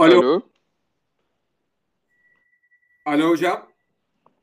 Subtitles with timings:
[0.00, 0.18] Alo.
[0.18, 0.42] Alo.
[3.04, 3.72] Alo hocam.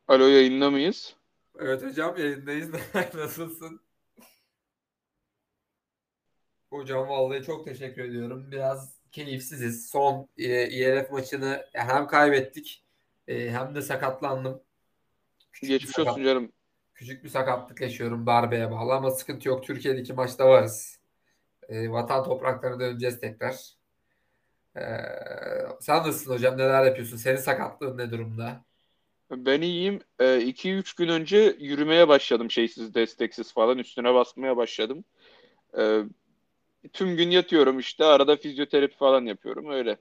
[0.08, 1.16] Alo yayında mıyız?
[1.60, 2.70] Evet hocam yayındayız.
[3.14, 3.82] Nasılsın?
[6.70, 8.52] Hocam vallahi çok teşekkür ediyorum.
[8.52, 9.90] Biraz keyifsiziz.
[9.90, 12.84] Son e, IRF maçını hem kaybettik
[13.28, 14.62] e, hem de sakatlandım.
[15.52, 16.52] Küçük Geçmiş sakat- olsun canım.
[16.94, 19.64] Küçük bir sakatlık yaşıyorum darbeye bağlı ama sıkıntı yok.
[19.64, 21.00] Türkiye'deki maçta varız.
[21.70, 23.77] E, vatan topraklarına döneceğiz tekrar.
[24.78, 24.82] E,
[25.80, 26.58] sen nasılsın hocam?
[26.58, 27.18] Neler yapıyorsun?
[27.18, 28.66] Senin sakatlığın ne durumda?
[29.32, 30.00] Ben iyiyim.
[30.20, 33.78] 2-3 gün önce yürümeye başladım şeysiz desteksiz falan.
[33.78, 35.04] Üstüne basmaya başladım.
[35.78, 36.04] Ee,
[36.94, 38.06] tüm gün yatıyorum işte.
[38.06, 39.70] Arada fizyoterapi falan yapıyorum.
[39.70, 39.98] Öyle.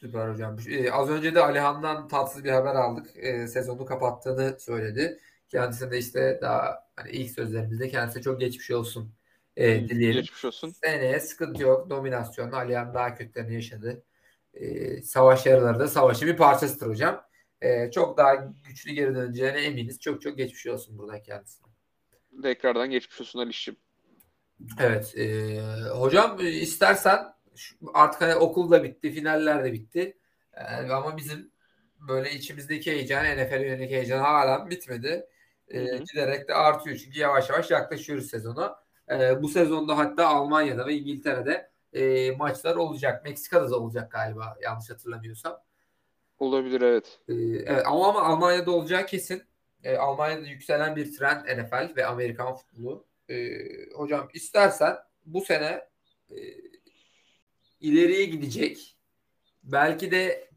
[0.00, 0.56] Süper hocam.
[0.68, 3.06] Ee, az önce de Alihan'dan tatsız bir haber aldık.
[3.16, 5.20] Ee, sezonu kapattığını söyledi.
[5.48, 9.14] Kendisine de işte daha hani ilk sözlerimizde kendisine çok geçmiş olsun
[9.58, 10.20] e, dileyelim.
[10.20, 10.70] Geçmiş olsun.
[10.70, 11.90] Seneye sıkıntı yok.
[11.90, 12.52] Dominasyon.
[12.52, 14.04] Alihan daha kötülerini yaşadı.
[14.54, 17.24] Ee, savaş yarıları da savaşın bir parçasıdır hocam.
[17.62, 18.34] Ee, çok daha
[18.68, 20.00] güçlü geri döneceğine eminiz.
[20.00, 21.66] Çok çok geçmiş olsun buradan kendisine.
[22.42, 23.76] Tekrardan geçmiş olsun Alişim.
[24.80, 25.14] Evet.
[25.16, 27.18] e, hocam e, istersen
[27.94, 30.18] artık hani okul da bitti, finaller de bitti.
[30.54, 30.62] E,
[30.92, 31.52] ama bizim
[32.08, 35.26] böyle içimizdeki heyecan, NFL yönelik heyecan hala bitmedi.
[35.68, 38.87] E, giderek de artıyor çünkü yavaş yavaş yaklaşıyoruz sezona.
[39.10, 43.24] E, bu sezonda hatta Almanya'da ve İngiltere'de e, maçlar olacak.
[43.24, 45.60] Meksika'da da olacak galiba yanlış hatırlamıyorsam.
[46.38, 47.18] Olabilir evet.
[47.28, 47.34] Ee,
[47.66, 49.42] evet ama, ama Almanya'da olacağı kesin.
[49.84, 53.06] Ee, Almanya'da yükselen bir trend NFL ve Amerikan futbolu.
[53.30, 53.58] Ee,
[53.94, 55.88] hocam istersen bu sene
[56.30, 56.36] e,
[57.80, 58.96] ileriye gidecek.
[59.62, 60.50] Belki de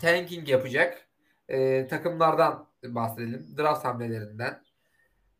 [0.00, 1.08] tanking yapacak
[1.48, 3.54] e, takımlardan bahsedelim.
[3.58, 4.62] Draft hamlelerinden.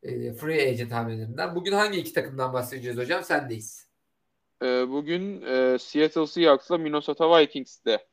[0.03, 1.55] E, free agent hamlelerinden.
[1.55, 3.25] Bugün hangi iki takımdan bahsedeceğiz hocam?
[3.25, 3.91] Sendeyiz.
[4.63, 8.07] Ee, bugün e, Seattle Seahawks'la Minnesota Vikings'te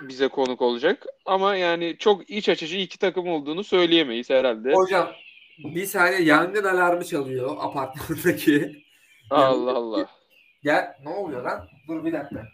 [0.00, 1.06] bize konuk olacak.
[1.26, 4.74] Ama yani çok iç açıcı iki takım olduğunu söyleyemeyiz herhalde.
[4.74, 5.12] Hocam
[5.58, 8.84] bir saniye yangın alarmı çalıyor apartmandaki.
[9.30, 10.10] Allah Allah.
[10.62, 11.68] Gel ne oluyor lan?
[11.88, 12.46] Dur bir dakika.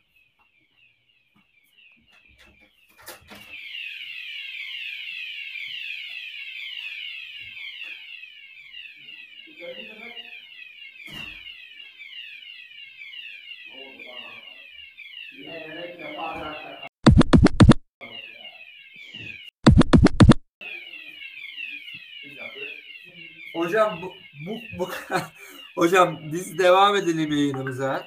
[23.57, 24.13] Hocam bu,
[24.47, 24.89] bu, bu
[25.77, 28.07] hocam biz devam edelim yayınımıza.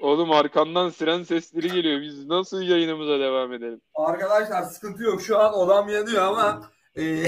[0.00, 2.00] Oğlum arkandan siren sesleri geliyor.
[2.00, 3.80] Biz nasıl yayınımıza devam edelim?
[3.94, 5.22] Arkadaşlar sıkıntı yok.
[5.22, 7.02] Şu an odam yanıyor ama e,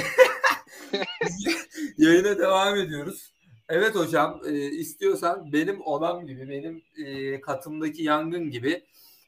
[1.98, 3.32] yayına devam ediyoruz.
[3.68, 8.84] Evet hocam e, istiyorsan benim odam gibi benim e, katımdaki yangın gibi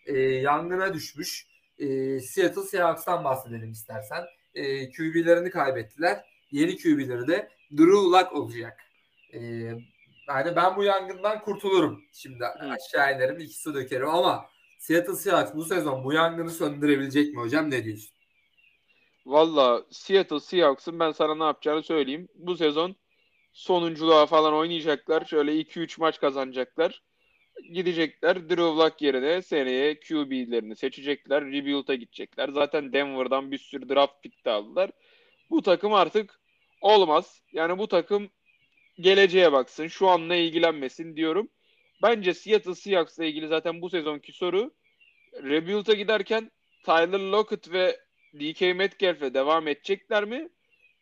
[0.06, 1.46] e, yangına düşmüş
[1.78, 4.24] e, Seattle Seahawks'tan bahsedelim istersen.
[4.54, 6.24] E, QB'lerini kaybettiler.
[6.50, 8.80] Yeni QB'leri de Drew Lock olacak.
[9.32, 9.40] E,
[10.28, 12.04] yani ben bu yangından kurtulurum.
[12.12, 14.46] Şimdi aşağı inerim iki su dökerim ama
[14.78, 17.70] Seattle Seahawks bu sezon bu yangını söndürebilecek mi hocam?
[17.70, 18.10] Ne diyorsun?
[19.26, 22.28] Valla Seattle Seahawks'ın ben sana ne yapacağını söyleyeyim.
[22.34, 22.96] Bu sezon
[23.52, 25.24] sonunculuğa falan oynayacaklar.
[25.24, 27.02] Şöyle 2-3 maç kazanacaklar.
[27.72, 31.44] Gidecekler Drew Lock yerine seneye QB'lerini seçecekler.
[31.44, 32.48] Rebuild'a gidecekler.
[32.48, 34.90] Zaten Denver'dan bir sürü draft pick aldılar.
[35.50, 36.40] Bu takım artık
[36.80, 37.42] olmaz.
[37.52, 38.30] Yani bu takım
[38.98, 39.86] geleceğe baksın.
[39.86, 41.48] Şu anla ilgilenmesin diyorum.
[42.02, 44.74] Bence Seattle Seahawks'la ilgili zaten bu sezonki soru
[45.34, 46.50] Rebuild'a giderken
[46.84, 48.00] Tyler Lockett ve
[48.34, 50.48] DK Metcalf'le devam edecekler mi?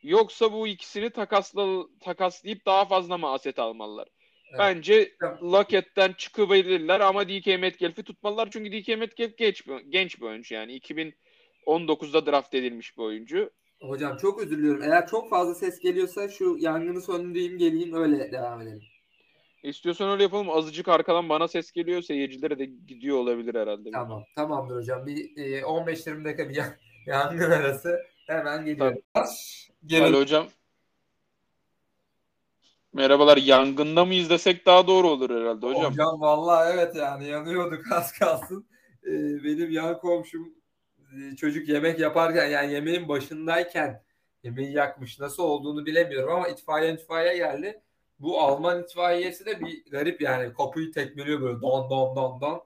[0.02, 4.08] Yoksa bu ikisini takasla, takaslayıp daha fazla mı aset almalılar?
[4.50, 4.58] Evet.
[4.58, 5.52] Bence Tamam.
[5.52, 8.48] Lockett'ten çıkabilirler ama DK Metcalf'i tutmalılar.
[8.50, 10.78] Çünkü DK Metcalf genç bir, genç bir oyuncu yani.
[11.66, 13.50] 2019'da draft edilmiş bir oyuncu.
[13.82, 14.82] Hocam çok özür diliyorum.
[14.82, 18.82] Eğer çok fazla ses geliyorsa şu yangını söndüreyim geleyim öyle devam edelim.
[19.62, 20.50] İstiyorsan öyle yapalım.
[20.50, 22.02] Azıcık arkadan bana ses geliyor.
[22.02, 23.90] Seyircilere de gidiyor olabilir herhalde.
[23.90, 24.24] Tamam.
[24.36, 25.06] Tamamdır hocam.
[25.06, 28.98] Bir e, 15-20 dakika bir yan- yangın arası hemen geliyorum.
[29.86, 30.04] Gelin.
[30.04, 30.46] Alo hocam.
[32.98, 33.36] Merhabalar.
[33.36, 35.92] Yangında mı izlesek daha doğru olur herhalde hocam.
[35.92, 38.66] Hocam vallahi evet yani yanıyorduk az kalsın.
[39.06, 40.54] Ee, benim yan komşum
[40.98, 44.02] e, çocuk yemek yaparken yani yemeğin başındayken
[44.42, 45.20] yemeği yakmış.
[45.20, 47.82] Nasıl olduğunu bilemiyorum ama itfaiye itfaiye geldi.
[48.18, 52.62] Bu Alman itfaiyesi de bir garip yani kapıyı tekmeliyor böyle don don don don.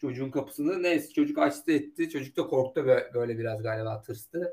[0.00, 2.10] Çocuğun kapısını neyse çocuk açtı etti.
[2.10, 4.52] Çocuk da korktu bö- böyle biraz galiba tırstı.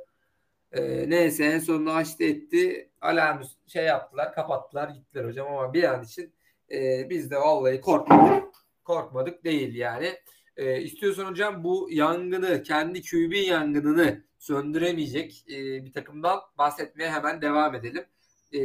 [0.72, 2.90] Ee, neyse en sonunda açtı etti.
[3.02, 6.34] Alarmı şey yaptılar kapattılar gittiler hocam ama bir an için
[6.72, 8.44] e, biz de vallahi korkmadık.
[8.84, 10.14] korkmadık değil yani.
[10.58, 17.76] E, istiyorsan hocam bu yangını, kendi QB yangınını söndüremeyecek e, bir takımdan bahsetmeye hemen devam
[17.76, 18.06] edelim.
[18.54, 18.62] E,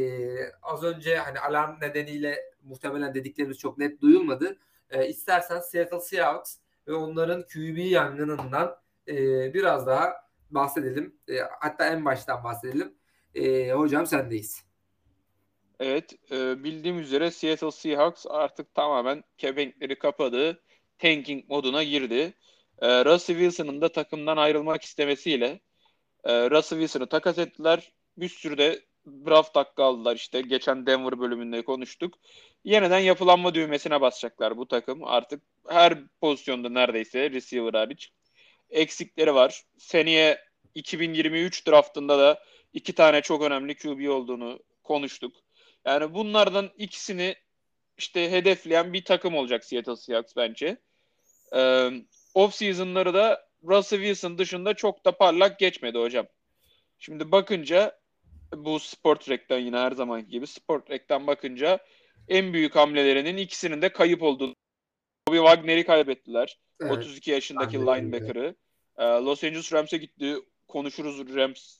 [0.61, 4.57] az önce hani alarm nedeniyle muhtemelen dediklerimiz çok net duyulmadı.
[4.89, 8.75] E, istersen Seattle Seahawks ve onların QB yangınından
[9.07, 11.15] e, biraz daha bahsedelim.
[11.27, 12.93] E, hatta en baştan bahsedelim.
[13.35, 14.65] E, hocam sendeyiz.
[15.79, 20.61] Evet, e, bildiğim üzere Seattle Seahawks artık tamamen kebenkleri kapadı.
[20.99, 22.33] Tanking moduna girdi.
[22.81, 25.59] E, Russell Wilson'ın da takımdan ayrılmak istemesiyle
[26.23, 27.91] e, Russell Wilson'ı takas ettiler.
[28.17, 30.41] Bir sürü de draft hakkı aldılar işte.
[30.41, 32.13] Geçen Denver bölümünde konuştuk.
[32.63, 35.03] Yeniden yapılanma düğmesine basacaklar bu takım.
[35.03, 38.11] Artık her pozisyonda neredeyse receiver hariç
[38.69, 39.63] eksikleri var.
[39.77, 40.41] Seneye
[40.75, 45.35] 2023 draftında da iki tane çok önemli QB olduğunu konuştuk.
[45.85, 47.35] Yani bunlardan ikisini
[47.97, 50.77] işte hedefleyen bir takım olacak Seattle Seahawks bence.
[51.55, 51.89] Ee,
[52.33, 56.27] off season'ları da Russell Wilson dışında çok da parlak geçmedi hocam.
[56.99, 57.99] Şimdi bakınca
[58.55, 61.79] bu Sport Rek'ten yine her zaman gibi Sport Rek'ten bakınca
[62.27, 64.55] en büyük hamlelerinin ikisinin de kayıp olduğunu.
[65.27, 66.59] Bobby Wagner'i kaybettiler.
[66.81, 66.91] Evet.
[66.91, 68.55] 32 yaşındaki linebacker'ı.
[68.97, 70.35] Ee, Los Angeles Rams'e gitti.
[70.67, 71.77] Konuşuruz Rams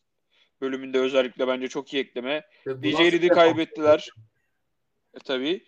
[0.62, 2.48] bölümünde özellikle bence çok iyi ekleme.
[2.68, 4.10] DJ Reed'i kaybettiler.
[5.14, 5.66] E, tabii.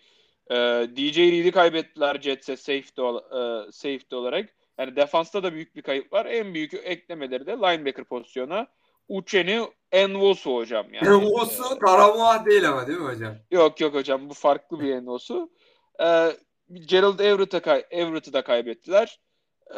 [0.50, 0.56] E,
[0.96, 4.54] DJ Reed'i kaybettiler Jets'e safety, e, safety olarak.
[4.78, 6.26] Yani defansta da büyük bir kayıp var.
[6.26, 8.66] En büyük eklemeleri de linebacker pozisyona.
[9.08, 10.86] Uchen'i Envosu hocam.
[10.94, 11.08] Yani.
[11.08, 13.34] Envosu ee, Karamuah değil ama değil mi hocam?
[13.50, 15.50] Yok yok hocam bu farklı bir Envosu.
[16.00, 16.30] Ee,
[16.70, 19.20] Gerald Everett'ı kay Everett'ı da kaybettiler.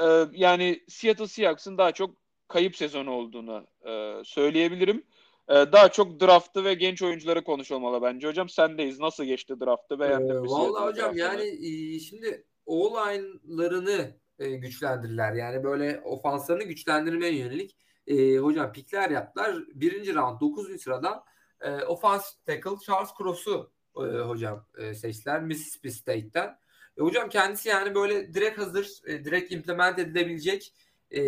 [0.03, 2.17] Ee, yani Seattle Seahawks'ın daha çok
[2.49, 5.05] kayıp sezonu olduğunu e, söyleyebilirim.
[5.49, 8.29] E, daha çok draftı ve genç oyuncuları konuşulmalı bence.
[8.29, 9.01] Hocam sendeyiz.
[9.01, 10.01] Nasıl geçti draftı?
[10.01, 10.49] Beğendin ee, mi?
[10.49, 11.19] Valla hocam draftını?
[11.19, 11.67] yani
[11.97, 15.33] e, şimdi o-line'larını e, güçlendirirler.
[15.33, 17.77] Yani böyle ofanslarını güçlendirmeye yönelik
[18.07, 19.57] e, hocam pikler yaptılar.
[19.75, 20.81] Birinci round 9.
[20.83, 21.25] sıradan
[21.61, 26.59] e, offensive tackle Charles Cross'u e, hocam e, seçtiler Mississippi State'ten.
[27.01, 30.75] E, hocam kendisi yani böyle direkt hazır, e, direkt implement edilebilecek
[31.15, 31.23] e,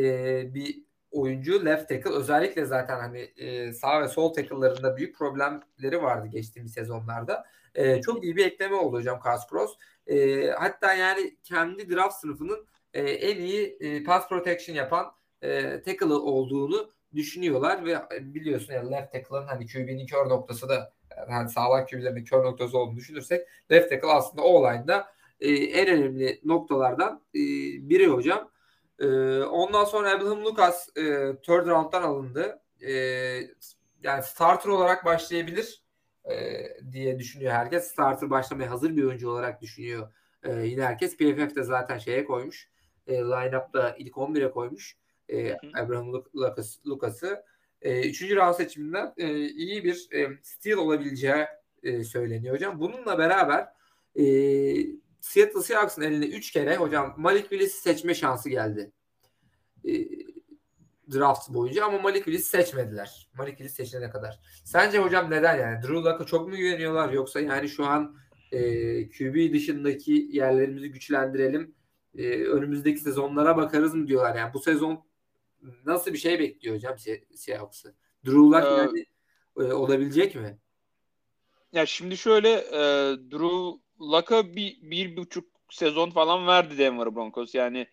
[0.55, 6.27] bir oyuncu left tackle özellikle zaten hani e, sağ ve sol tackle'larında büyük problemleri vardı
[6.27, 7.45] geçtiğimiz sezonlarda.
[7.75, 9.73] E, çok iyi bir ekleme oldu hocam Carlos Cross.
[10.07, 16.05] E, hatta yani kendi draft sınıfının e, en iyi e, pass protection yapan e, tackle
[16.15, 20.93] olduğunu düşünüyorlar ve biliyorsun yani left tackle'ın hani QB'nin kör noktası da
[21.31, 25.13] yani sağlam QB'lerin kör noktası olduğunu düşünürsek left tackle aslında o line'da
[25.43, 27.41] e, en önemli noktalardan e,
[27.89, 28.51] biri hocam.
[28.99, 29.07] E,
[29.43, 31.03] ondan sonra Abraham Lucas e,
[31.43, 32.63] third round'dan alındı.
[32.81, 32.93] E,
[34.03, 35.83] yani starter olarak başlayabilir
[36.31, 36.35] e,
[36.93, 37.89] diye düşünüyor herkes.
[37.89, 40.13] Starter başlamaya hazır bir oyuncu olarak düşünüyor
[40.43, 41.17] e, yine herkes.
[41.17, 42.69] PFF de zaten şeye koymuş.
[43.07, 44.97] E, line-up'ta ilk 11'e koymuş.
[45.29, 47.45] E, Abraham Lucas, Lucas'ı.
[47.83, 51.47] E, üçüncü round seçiminden e, iyi bir e, steal olabileceği
[51.83, 52.81] e, söyleniyor hocam.
[52.81, 53.69] Bununla beraber
[54.17, 54.25] e,
[55.23, 58.93] Seattle Seahawks'ın eline 3 kere hocam Malik Willis'i seçme şansı geldi.
[59.85, 59.93] E,
[61.13, 63.29] draft boyunca ama Malik Willis seçmediler.
[63.35, 64.41] Malik Willis seçene kadar.
[64.65, 65.83] Sence hocam neden yani?
[65.83, 68.17] Drew Luck'a çok mu güveniyorlar yoksa yani şu an
[68.53, 68.61] e,
[69.09, 71.75] QB dışındaki yerlerimizi güçlendirelim
[72.19, 75.05] e, önümüzdeki sezonlara bakarız mı diyorlar yani bu sezon
[75.87, 76.97] nasıl bir şey bekliyor hocam
[77.35, 77.95] Seahawks'ı?
[78.27, 79.07] Drew Luck ee, yani
[79.59, 80.59] e, olabilecek mi?
[81.73, 82.81] Ya şimdi şöyle e,
[83.31, 87.55] Drew Luck'a bir, bir buçuk sezon falan verdi Denver Broncos.
[87.55, 87.87] Yani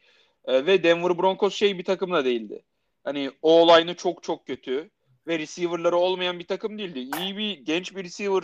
[0.45, 2.63] e, ve Denver Broncos şey bir takım da değildi.
[3.03, 4.89] Hani o olayını çok çok kötü
[5.27, 6.99] ve receiver'ları olmayan bir takım değildi.
[6.99, 8.43] İyi bir genç bir receiver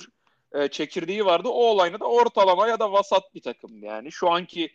[0.53, 1.47] e, çekirdeği vardı.
[1.47, 3.85] O olayını da ortalama ya da vasat bir takımdı.
[3.85, 4.71] Yani şu anki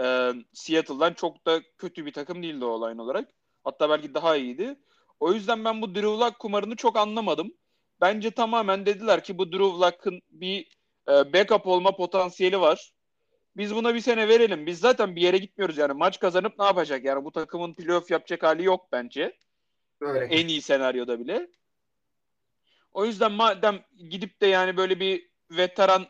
[0.00, 3.30] e, Seattle'dan çok da kötü bir takım değildi o olayın olarak.
[3.64, 4.76] Hatta belki daha iyiydi.
[5.20, 7.54] O yüzden ben bu Drew Luck kumarını çok anlamadım.
[8.00, 10.66] Bence tamamen dediler ki bu Drew Luck'ın bir
[11.08, 12.92] e, backup olma potansiyeli var.
[13.56, 14.66] Biz buna bir sene verelim.
[14.66, 15.92] Biz zaten bir yere gitmiyoruz yani.
[15.92, 17.04] Maç kazanıp ne yapacak?
[17.04, 19.36] Yani bu takımın playoff yapacak hali yok bence.
[20.00, 20.24] Öyle.
[20.24, 21.48] En iyi senaryoda bile.
[22.92, 26.06] O yüzden madem gidip de yani böyle bir veteran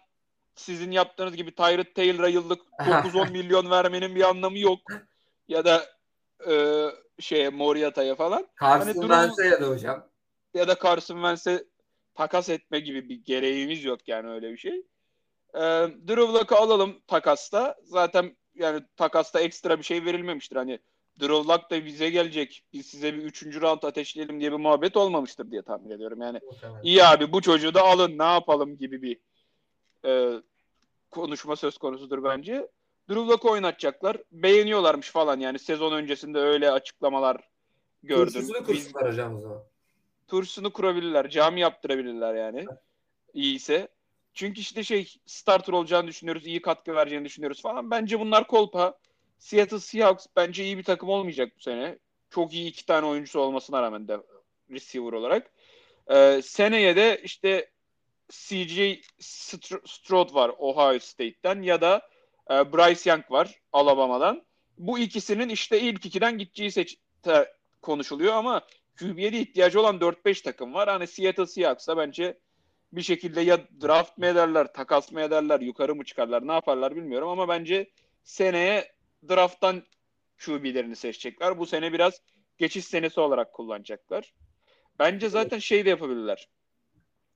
[0.55, 4.81] sizin yaptığınız gibi Tyrod Taylor'a yıllık 9-10 milyon vermenin bir anlamı yok.
[5.49, 5.87] Ya da
[6.51, 6.85] e,
[7.21, 8.49] şeye Moriata'ya falan.
[8.61, 10.07] Carson hani Wentz'e ya da hocam.
[10.55, 11.65] Ya da Carson Wentz'e
[12.15, 14.83] takas etme gibi bir gereğimiz yok yani öyle bir şey.
[15.55, 15.61] E,
[16.09, 17.77] Drew Luck'ı alalım takasta.
[17.85, 20.57] Zaten yani takasta ekstra bir şey verilmemiştir.
[20.57, 20.79] Hani
[21.21, 22.65] Drew Luck da bize gelecek.
[22.73, 26.21] Biz size bir üçüncü round ateşleyelim diye bir muhabbet olmamıştır diye tahmin ediyorum.
[26.21, 26.75] Yani evet.
[26.83, 29.21] iyi abi bu çocuğu da alın ne yapalım gibi bir
[30.07, 30.43] e,
[31.11, 32.69] konuşma söz konusudur bence.
[33.09, 34.17] Drew Lock'u oynatacaklar.
[34.33, 37.37] Beğeniyorlarmış falan yani sezon öncesinde öyle açıklamalar
[38.03, 38.47] gördüm.
[38.67, 39.74] Kursunlar hocam o zaman.
[40.29, 41.31] Turşusunu kurabilirler.
[41.31, 42.67] Cami yaptırabilirler yani.
[43.35, 43.89] İyiyse.
[44.35, 46.47] Çünkü işte şey starter olacağını düşünüyoruz.
[46.47, 47.91] iyi katkı vereceğini düşünüyoruz falan.
[47.91, 48.99] Bence bunlar kolpa.
[49.39, 51.99] Seattle Seahawks bence iyi bir takım olmayacak bu sene.
[52.31, 54.19] Çok iyi iki tane oyuncusu olmasına rağmen de
[54.71, 55.51] receiver olarak.
[56.11, 57.71] Ee, seneye de işte
[58.29, 58.81] CJ
[59.85, 62.09] Stroud var Ohio State'ten ya da
[62.51, 64.43] e, Bryce Young var Alabama'dan.
[64.79, 66.99] Bu ikisinin işte ilk ikiden gideceği seç
[67.83, 68.63] konuşuluyor ama
[68.99, 70.89] QB'ye ihtiyacı olan 4-5 takım var.
[70.89, 72.39] Hani Seattle Seahawks'da bence
[72.93, 77.29] bir şekilde ya draft mı ederler, takas mı ederler, yukarı mı çıkarlar, ne yaparlar bilmiyorum
[77.29, 77.91] ama bence
[78.25, 78.93] seneye
[79.29, 79.83] drafttan
[80.45, 81.59] QB'lerini seçecekler.
[81.59, 82.21] Bu sene biraz
[82.59, 84.35] geçiş senesi olarak kullanacaklar.
[84.99, 86.49] Bence zaten şey de yapabilirler.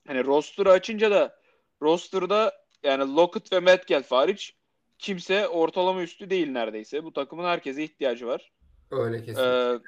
[0.06, 1.38] Hani roster'ı açınca da
[1.82, 4.54] roster'da yani Lockett ve Metcalf hariç
[4.98, 7.04] kimse ortalama üstü değil neredeyse.
[7.04, 8.52] Bu takımın herkese ihtiyacı var.
[8.90, 9.74] Öyle kesinlikle.
[9.74, 9.78] Ee,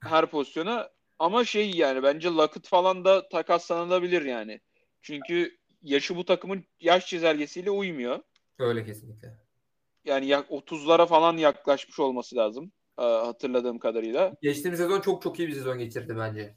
[0.00, 0.90] her pozisyona.
[1.18, 4.60] Ama şey yani bence Lockett falan da takaslanabilir yani.
[5.02, 8.20] Çünkü yaşı bu takımın yaş çizelgesiyle uymuyor.
[8.58, 9.38] Öyle kesinlikle.
[10.04, 12.72] Yani 30'lara falan yaklaşmış olması lazım.
[12.96, 14.34] Hatırladığım kadarıyla.
[14.42, 16.54] Geçtiğimiz sezon çok çok iyi bir sezon geçirdi bence.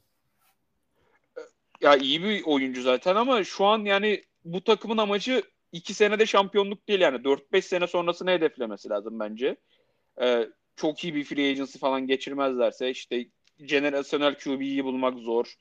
[1.81, 6.87] Ya iyi bir oyuncu zaten ama şu an yani bu takımın amacı 2 senede şampiyonluk
[6.87, 9.57] değil yani 4-5 sene sonrasını hedeflemesi lazım bence.
[10.21, 13.25] Ee, çok iyi bir free agency falan geçirmezlerse işte
[13.65, 15.53] generasyonel QB'yi bulmak zor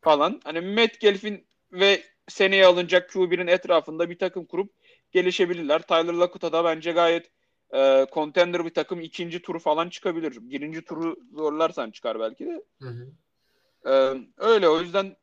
[0.00, 0.40] falan.
[0.44, 4.72] Hani Matt Gelf'in ve seneye alınacak QB'nin etrafında bir takım kurup
[5.12, 5.82] gelişebilirler.
[5.82, 7.30] Tyler Lockett'a da bence gayet
[7.74, 10.38] e, contender bir takım ikinci turu falan çıkabilir.
[10.40, 12.62] Birinci turu zorlarsan çıkar belki de.
[12.82, 13.10] Hı hı.
[13.90, 15.16] E, öyle o yüzden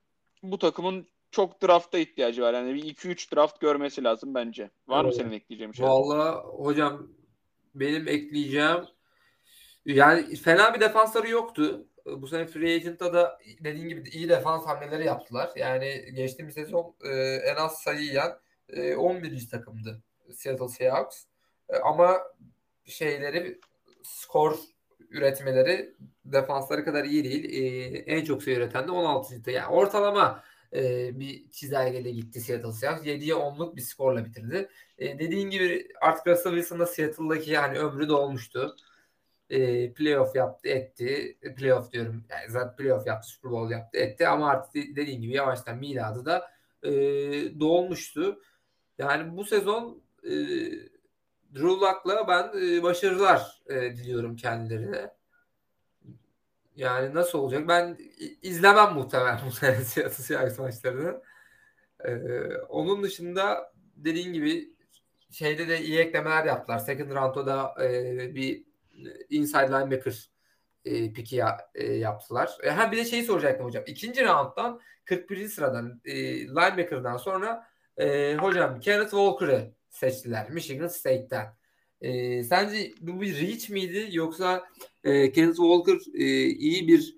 [0.44, 2.54] bu takımın çok drafta ihtiyacı var.
[2.54, 4.70] Yani bir 2-3 draft görmesi lazım bence.
[4.88, 5.14] Var evet.
[5.14, 5.86] mı senin ekleyeceğin şey?
[5.86, 7.08] Valla hocam
[7.76, 8.86] benim ekleyeceğim
[9.86, 11.86] yani fena bir defansları yoktu.
[12.06, 15.50] Bu sene Free Agent'ta da dediğin gibi iyi defans hamleleri yaptılar.
[15.56, 18.38] Yani geçtiğimiz sezon e, en az sayı yiyen
[18.70, 19.50] e, 11.
[19.50, 20.02] takımdı
[20.34, 21.24] Seattle Seahawks.
[21.70, 22.22] E, ama
[22.86, 23.60] şeyleri
[24.04, 24.58] skor
[25.10, 25.96] üretmeleri
[26.26, 27.64] defansları kadar iyi değil.
[27.64, 29.52] E, en çok sayı üreten de 16.
[29.52, 30.44] Yani ortalama
[30.74, 33.08] e, bir çizelgede gitti Seattle Seahawks.
[33.08, 34.70] 7'ye 10'luk bir skorla bitirdi.
[34.98, 38.76] E, dediğin gibi artık Russell Wilson'da Seattle'daki yani ömrü dolmuştu.
[39.50, 41.38] E, playoff yaptı etti.
[41.42, 42.26] E, playoff diyorum.
[42.30, 43.28] Yani zaten playoff yaptı.
[43.28, 44.28] Super Bowl yaptı etti.
[44.28, 46.52] Ama artık dediğin gibi yavaştan miladı da
[46.84, 46.92] e,
[47.60, 48.42] dolmuştu.
[48.98, 50.32] Yani bu sezon e,
[51.56, 55.12] Drew Luck'la ben e, başarılar e, diliyorum kendilerine.
[56.76, 57.68] Yani nasıl olacak?
[57.68, 57.98] Ben
[58.42, 61.22] izlemem muhtemelen bu sene Seattle Seahawks maçlarını.
[62.06, 64.70] Ee, onun dışında dediğin gibi
[65.32, 66.80] şeyde de iyi eklemeler yaptılar.
[66.80, 68.64] Second round'da da e, bir
[69.30, 70.30] inside linebacker
[70.86, 72.58] e, piki ya, e, yaptılar.
[72.64, 73.84] E, ha bir de şeyi soracaktım hocam.
[73.88, 75.48] İkinci round'dan 41.
[75.48, 76.16] sıradan e,
[76.48, 81.46] linebacker'dan sonra e, hocam Kenneth Walker'ı seçtiler Michigan State'ten.
[82.02, 84.64] E, sence bu bir reach miydi yoksa
[85.04, 87.16] e, Kenneth Walker e, iyi bir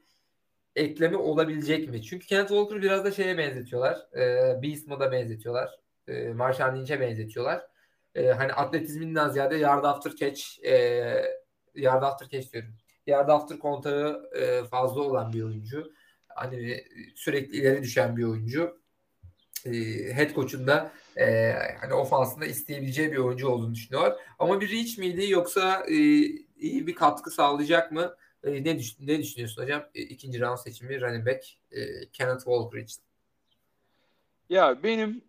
[0.76, 2.04] ekleme olabilecek mi?
[2.04, 3.98] Çünkü Kenneth Walker biraz da şeye benzetiyorlar.
[4.18, 5.70] E, Beast Mode'a benzetiyorlar.
[6.08, 7.68] E, Marshall Lynch'e benzetiyorlar.
[8.16, 11.38] E, hani atletizminden ziyade yard after catch e,
[11.78, 12.74] yard after catch diyorum.
[13.08, 15.94] Yard after kontağı e, fazla olan bir oyuncu.
[16.28, 16.84] Hani
[17.16, 18.82] sürekli ileri düşen bir oyuncu.
[19.66, 19.72] E,
[20.16, 24.16] head coach'un da e, hani ofansında isteyebileceği bir oyuncu olduğunu düşünüyorlar.
[24.40, 25.96] Ama bir reach miydi yoksa e,
[26.58, 28.16] iyi bir katkı sağlayacak mı?
[28.44, 29.84] E, ne, düş ne düşünüyorsun hocam?
[29.96, 33.04] E, ikinci round seçimi running back e, Kenneth Walker için.
[34.50, 35.22] Ya benim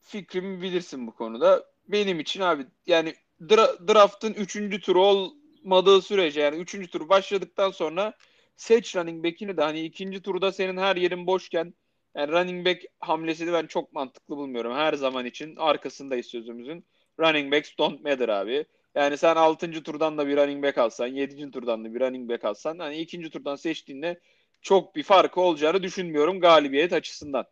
[0.00, 1.70] fikrimi bilirsin bu konuda.
[1.88, 5.32] Benim için abi yani dra- draft'ın üçüncü turu
[5.64, 8.14] olmadığı sürece yani üçüncü tur başladıktan sonra
[8.56, 11.74] seç running back'ini de hani ikinci turda senin her yerin boşken
[12.16, 14.74] yani running back hamlesini ben çok mantıklı bulmuyorum.
[14.74, 16.84] Her zaman için arkasındayız sözümüzün.
[17.20, 18.64] Running backs don't matter abi.
[18.94, 19.82] Yani sen 6.
[19.82, 21.50] turdan da bir running back alsan, 7.
[21.50, 24.20] turdan da bir running back alsan hani ikinci turdan seçtiğinde
[24.62, 27.44] çok bir farkı olacağını düşünmüyorum galibiyet açısından.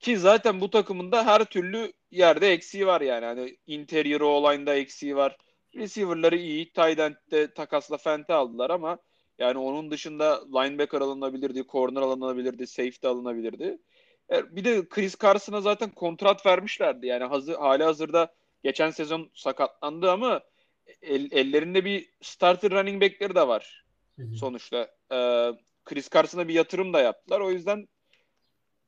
[0.00, 3.24] Ki zaten bu takımında her türlü yerde eksiği var yani.
[3.24, 5.36] Hani interior olayında eksiği var.
[5.76, 6.72] Receiver'ları iyi.
[6.72, 8.98] Tight end'de takasla Fente aldılar ama
[9.38, 13.78] yani onun dışında linebacker alınabilirdi, corner alınabilirdi, safety alınabilirdi.
[14.32, 17.06] E, bir de Chris Carson'a zaten kontrat vermişlerdi.
[17.06, 20.40] Yani hazır, hali hazırda geçen sezon sakatlandı ama
[21.02, 23.84] el, ellerinde bir starter running back'leri de var
[24.34, 24.90] sonuçta.
[25.12, 25.50] Ee,
[25.84, 27.40] Chris Carson'a bir yatırım da yaptılar.
[27.40, 27.88] O yüzden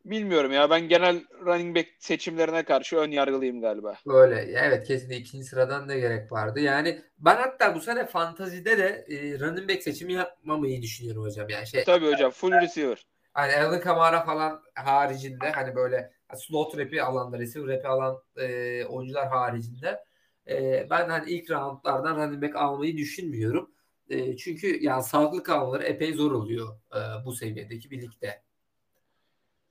[0.04, 3.94] bilmiyorum ya ben genel running back seçimlerine karşı ön yargılıyım galiba.
[4.06, 4.52] Öyle.
[4.56, 6.60] Evet kesinlikle ikinci sıradan da gerek vardı.
[6.60, 11.48] Yani ben hatta bu sene fantazide de e, running back seçimi yapmamayı düşünüyorum hocam.
[11.48, 13.06] Yani şey Tabii hocam full receiver.
[13.32, 19.28] Hani Alvin Kamara falan haricinde hani böyle slot rap'i alan, receiver rap'i alan e, oyuncular
[19.28, 20.04] haricinde
[20.48, 23.70] e, ben hani ilk roundlardan running back almayı düşünmüyorum.
[24.10, 28.42] E, çünkü yani sağlıklı kalmaları epey zor oluyor e, bu seviyedeki birlikte.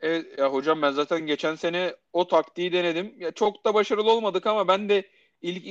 [0.02, 3.16] Evet ya hocam ben zaten geçen sene o taktiği denedim.
[3.20, 5.08] Ya çok da başarılı olmadık ama ben de
[5.42, 5.66] ilk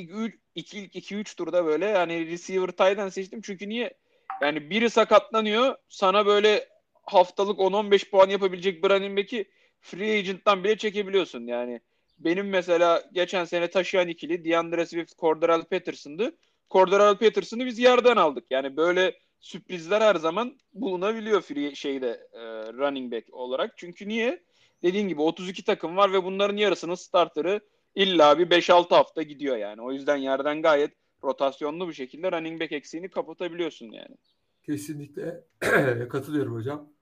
[0.54, 3.40] 2 ilk 2 3 turda böyle yani receiver tight seçtim.
[3.42, 3.94] Çünkü niye?
[4.42, 5.75] Yani biri sakatlanıyor.
[5.88, 6.68] Sana böyle
[7.02, 9.44] haftalık 10-15 puan yapabilecek bir running back'i
[9.80, 11.46] free agent'tan bile çekebiliyorsun.
[11.46, 11.80] Yani
[12.18, 16.37] benim mesela geçen sene taşıyan ikili DeAndre Swift, Cordell Patterson'dı.
[16.70, 18.44] Cordell Patterson'ı biz yerden aldık.
[18.50, 22.40] Yani böyle sürprizler her zaman bulunabiliyor free şeyde e,
[22.73, 23.78] running back olarak.
[23.78, 24.42] Çünkü niye?
[24.82, 27.61] Dediğin gibi 32 takım var ve bunların yarısının starterı
[27.94, 29.82] illa bir 5-6 hafta gidiyor yani.
[29.82, 30.92] O yüzden yerden gayet
[31.25, 34.16] rotasyonlu bir şekilde running back eksiğini kapatabiliyorsun yani.
[34.62, 35.44] Kesinlikle
[36.09, 36.92] katılıyorum hocam.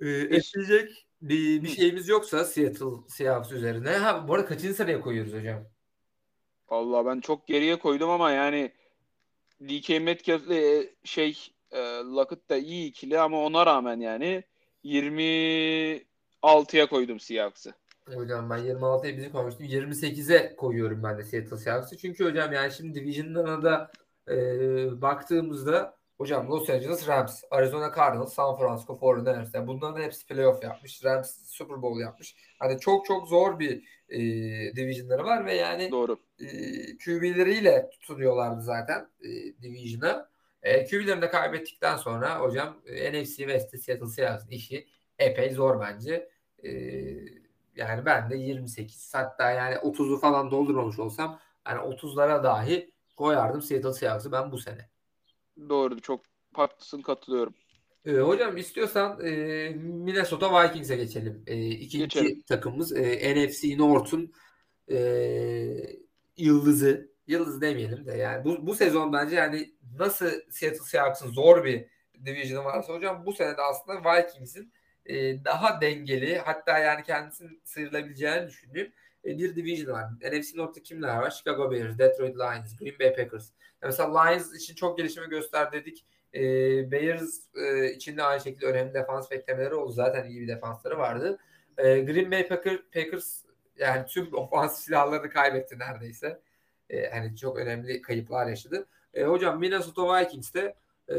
[0.00, 3.90] Ee, ekleyecek bir, bir şeyimiz yoksa Seattle Seahawks üzerine.
[3.90, 5.64] Ha, bu arada kaçıncı sıraya koyuyoruz hocam?
[6.68, 8.72] Vallahi ben çok geriye koydum ama yani
[9.60, 11.38] DK Metcalf'le e, şey
[11.70, 14.44] e, Lockett da iyi ikili ama ona rağmen yani
[14.84, 17.72] 26'ya koydum Seahawks'ı.
[18.14, 19.66] Hocam ben 26'ya bizi koymuştum.
[19.66, 21.96] 28'e koyuyorum ben de Seattle Seahawks'ı.
[21.96, 23.90] Çünkü hocam yani şimdi Division'dan da
[24.28, 24.36] e,
[25.02, 29.50] baktığımızda hocam Los Angeles Rams, Arizona Cardinals, San Francisco 49ers.
[29.54, 31.04] Yani bunların hepsi playoff yapmış.
[31.04, 32.36] Rams Super Bowl yapmış.
[32.58, 34.18] Hani çok çok zor bir e,
[34.76, 36.18] divisionları var ve yani Doğru.
[36.40, 36.46] E,
[36.96, 39.28] QB'leriyle tutunuyorlardı zaten e,
[39.62, 40.28] division'a.
[40.62, 44.86] E, QB'lerini de kaybettikten sonra hocam e, NFC West'te Seattle Seahawks'ın işi
[45.18, 46.30] epey zor bence.
[46.64, 46.70] E,
[47.76, 53.92] yani ben de 28 hatta yani 30'u falan doldurmamış olsam yani 30'lara dahi koyardım Seattle
[53.92, 54.88] Seahawks'ı ben bu sene.
[55.68, 56.20] Doğru çok
[56.54, 57.54] haklısın katılıyorum.
[58.06, 59.30] E, hocam istiyorsan e,
[59.78, 61.42] Minnesota Vikings'e geçelim.
[61.46, 62.42] E, ikinci geçelim.
[62.42, 64.32] takımımız e, NFC North'un
[64.90, 64.98] e,
[66.36, 67.08] yıldızı.
[67.26, 71.84] Yıldız demeyelim de yani bu, bu sezon bence yani nasıl Seattle Seahawks'ın zor bir
[72.26, 74.72] division'ı varsa hocam bu sene de aslında Vikings'in
[75.06, 78.92] e, daha dengeli hatta yani kendisini sıyrılabileceğini düşündüğüm
[79.24, 80.06] bir division var.
[80.22, 81.30] NFC North'ta kimler var?
[81.30, 83.50] Chicago Bears, Detroit Lions, Green Bay Packers.
[83.82, 86.04] mesela Lions için çok gelişme göster dedik.
[86.34, 86.40] E,
[86.90, 89.92] Bears e, için de aynı şekilde önemli defans beklemeleri oldu.
[89.92, 91.38] Zaten iyi bir defansları vardı.
[91.78, 93.44] E, Green Bay Packer, Packers
[93.78, 96.40] yani tüm ofans silahlarını kaybetti neredeyse.
[96.90, 98.86] E, hani çok önemli kayıplar yaşadı.
[99.14, 100.74] E, hocam Minnesota Vikings'te
[101.08, 101.14] e,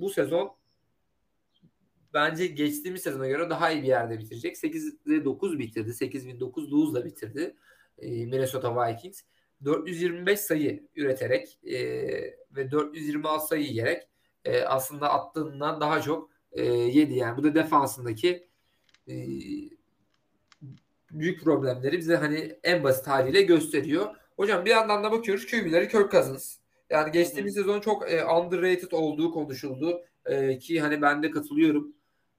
[0.00, 0.56] bu sezon
[2.14, 4.56] bence geçtiğimiz sezona göre daha iyi bir yerde bitirecek.
[4.56, 5.94] 8'de 9 bitirdi.
[5.94, 7.56] 8009 bitirdi
[7.98, 9.22] e, Minnesota Vikings.
[9.64, 11.78] 425 sayı üreterek e,
[12.56, 14.08] ve 426 sayı yiyerek
[14.44, 17.14] e, aslında attığından daha çok e, yedi.
[17.14, 18.48] Yani bu da defansındaki
[19.08, 19.14] e,
[21.10, 24.16] büyük problemleri bize hani en basit haliyle gösteriyor.
[24.36, 26.58] Hocam bir yandan da bakıyoruz QB'leri Kirk Cousins.
[26.90, 30.04] Yani geçtiğimiz sezon çok e, underrated olduğu konuşuldu.
[30.26, 31.94] E, ki hani ben de katılıyorum.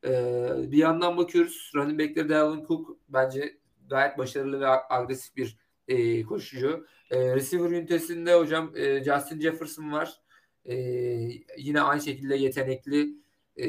[0.05, 3.57] E, bir yandan bakıyoruz running back'leri Dalvin Cook bence
[3.89, 6.87] gayet başarılı ve agresif bir e, koşucu.
[7.11, 10.19] E, receiver ünitesinde hocam e, Justin Jefferson var.
[10.65, 10.75] E,
[11.57, 13.09] yine aynı şekilde yetenekli
[13.57, 13.67] e,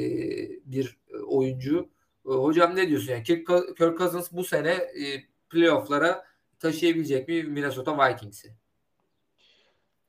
[0.65, 1.89] bir oyuncu.
[2.27, 3.13] E, hocam ne diyorsun?
[3.13, 6.27] Yani Kirk Cousins bu sene e, playoff'lara
[6.59, 8.55] taşıyabilecek mi Minnesota Vikings'i?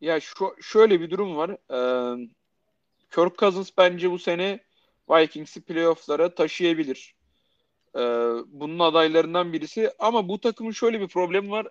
[0.02, 1.50] Ya şu, şöyle bir durum var.
[1.50, 2.28] Ee,
[3.16, 4.60] Kirk Cousins bence bu sene
[5.10, 7.16] Vikings'i playoff'lara taşıyabilir.
[7.96, 8.00] Ee,
[8.48, 9.92] bunun adaylarından birisi.
[10.00, 11.68] Ama bu takımın şöyle bir problemi var.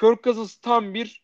[0.00, 1.22] Kirk Cousins tam bir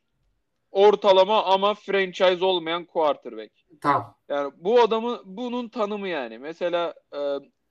[0.71, 3.53] ortalama ama franchise olmayan quarterback.
[3.81, 4.15] Tamam.
[4.29, 6.39] Yani bu adamı bunun tanımı yani.
[6.39, 7.19] Mesela e,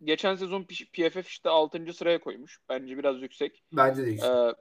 [0.03, 1.93] geçen sezon PFF işte 6.
[1.93, 2.59] sıraya koymuş.
[2.69, 3.63] Bence biraz yüksek.
[3.71, 4.29] Bence de yüksek.
[4.29, 4.53] E,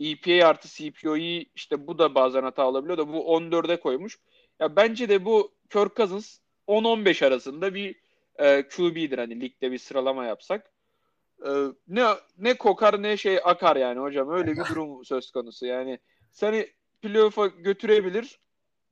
[0.00, 4.18] EPA artı CPO'yu işte bu da bazen hata alabiliyor da bu 14'e koymuş.
[4.60, 6.38] Ya bence de bu Kirk Cousins
[6.68, 7.96] 10-15 arasında bir
[8.40, 10.70] e, QB'dir hani ligde bir sıralama yapsak.
[11.46, 11.50] E,
[11.88, 12.04] ne
[12.38, 15.66] ne kokar ne şey akar yani hocam öyle bir durum söz konusu.
[15.66, 15.98] Yani
[16.30, 16.66] seni
[17.02, 18.40] playoff'a götürebilir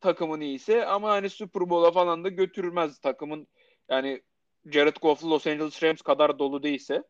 [0.00, 3.46] takımın iyiyse ama hani Super Bowl'a falan da götürmez takımın
[3.88, 4.22] yani
[4.70, 7.02] Jared Goff'lu Los Angeles Rams kadar dolu değilse.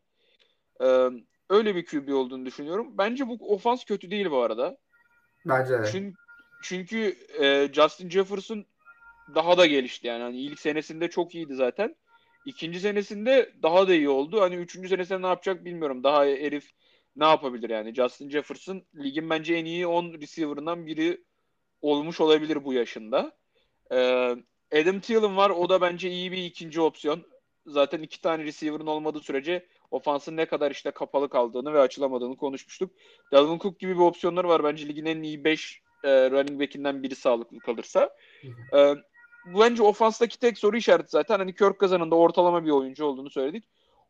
[0.81, 1.09] Ee,
[1.49, 2.97] öyle bir QB olduğunu düşünüyorum.
[2.97, 4.77] Bence bu ofans kötü değil bu arada.
[5.45, 5.85] Bence de.
[5.91, 6.17] Çünkü,
[6.63, 8.65] çünkü e, Justin Jefferson
[9.35, 10.21] daha da gelişti yani.
[10.21, 11.95] yani ilk senesinde çok iyiydi zaten.
[12.45, 14.41] İkinci senesinde daha da iyi oldu.
[14.41, 16.03] Hani üçüncü senesinde ne yapacak bilmiyorum.
[16.03, 16.71] Daha herif
[17.15, 17.93] ne yapabilir yani?
[17.95, 21.23] Justin Jefferson ligin bence en iyi 10 receiver'ından biri
[21.81, 23.37] olmuş olabilir bu yaşında.
[23.91, 24.35] Ee,
[24.73, 25.49] Adam Thielen var.
[25.49, 27.25] O da bence iyi bir ikinci opsiyon.
[27.65, 32.91] Zaten iki tane receiver'ın olmadığı sürece ofansın ne kadar işte kapalı kaldığını ve açılamadığını konuşmuştuk.
[33.31, 34.63] Dalvin Cook gibi bir opsiyonları var.
[34.63, 38.15] Bence ligin en iyi 5 e, running back'inden biri sağlıklı kalırsa.
[38.73, 38.95] E,
[39.45, 41.39] bence ofanstaki tek soru işareti zaten.
[41.39, 43.63] Hani Kirk Cousins da ortalama bir oyuncu olduğunu söyledik.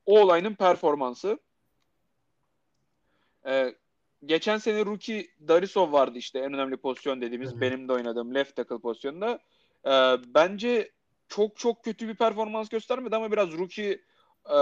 [0.06, 1.40] O olayın performansı.
[3.46, 3.76] E,
[4.26, 7.62] geçen sene rookie Darisov vardı işte en önemli pozisyon dediğimiz Hı-hı.
[7.62, 9.40] benim de oynadığım left tackle pozisyonunda.
[9.86, 9.92] E,
[10.34, 10.92] bence
[11.28, 14.02] çok çok kötü bir performans göstermedi ama biraz rookie
[14.50, 14.58] e,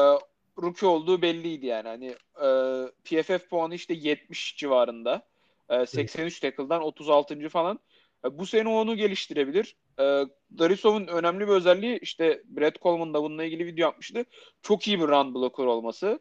[0.62, 1.88] rookie olduğu belliydi yani.
[1.88, 5.27] Hani e, PFF puanı işte 70 civarında.
[5.69, 7.49] E, 83 tackle'dan 36.
[7.49, 7.80] falan.
[8.25, 9.75] E, bu sene onu geliştirebilir.
[9.99, 10.25] E,
[10.60, 14.25] Darisov'un önemli bir özelliği işte Brett Coleman da bununla ilgili video yapmıştı.
[14.62, 16.19] Çok iyi bir run blocker olması.